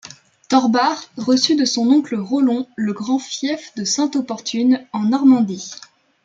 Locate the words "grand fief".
2.91-3.71